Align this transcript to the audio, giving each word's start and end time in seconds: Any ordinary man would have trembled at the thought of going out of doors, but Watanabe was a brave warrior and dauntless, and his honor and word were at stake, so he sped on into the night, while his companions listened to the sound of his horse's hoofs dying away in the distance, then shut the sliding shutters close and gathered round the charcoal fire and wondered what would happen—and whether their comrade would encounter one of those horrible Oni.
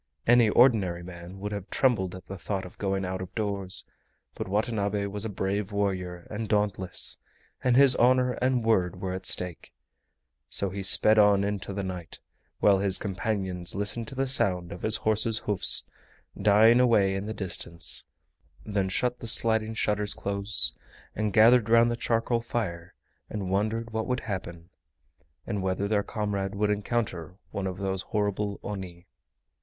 Any 0.25 0.49
ordinary 0.49 1.03
man 1.03 1.37
would 1.41 1.51
have 1.51 1.69
trembled 1.69 2.15
at 2.15 2.25
the 2.25 2.39
thought 2.39 2.65
of 2.65 2.79
going 2.79 3.05
out 3.05 3.21
of 3.21 3.35
doors, 3.35 3.83
but 4.33 4.47
Watanabe 4.47 5.05
was 5.05 5.25
a 5.25 5.29
brave 5.29 5.71
warrior 5.71 6.25
and 6.31 6.49
dauntless, 6.49 7.19
and 7.63 7.75
his 7.77 7.95
honor 7.97 8.31
and 8.41 8.63
word 8.63 8.99
were 8.99 9.13
at 9.13 9.27
stake, 9.27 9.71
so 10.49 10.71
he 10.71 10.81
sped 10.81 11.19
on 11.19 11.43
into 11.43 11.71
the 11.71 11.83
night, 11.83 12.19
while 12.61 12.79
his 12.79 12.97
companions 12.97 13.75
listened 13.75 14.07
to 14.07 14.15
the 14.15 14.25
sound 14.25 14.71
of 14.71 14.81
his 14.81 14.95
horse's 14.95 15.37
hoofs 15.37 15.83
dying 16.41 16.79
away 16.79 17.13
in 17.13 17.27
the 17.27 17.31
distance, 17.31 18.03
then 18.65 18.89
shut 18.89 19.19
the 19.19 19.27
sliding 19.27 19.75
shutters 19.75 20.15
close 20.15 20.73
and 21.13 21.31
gathered 21.31 21.69
round 21.69 21.91
the 21.91 21.95
charcoal 21.95 22.41
fire 22.41 22.95
and 23.29 23.51
wondered 23.51 23.91
what 23.91 24.07
would 24.07 24.21
happen—and 24.21 25.61
whether 25.61 25.87
their 25.87 26.01
comrade 26.01 26.55
would 26.55 26.71
encounter 26.71 27.35
one 27.51 27.67
of 27.67 27.77
those 27.77 28.01
horrible 28.01 28.59
Oni. 28.63 29.05